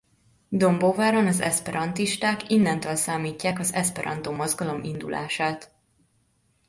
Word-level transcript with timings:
Dombóváron 0.49 1.27
az 1.27 1.39
eszperantisták 1.41 2.49
innentől 2.49 2.95
számítják 2.95 3.59
az 3.59 3.73
eszperantó 3.73 4.31
mozgalom 4.31 4.83
indulását. 4.83 5.75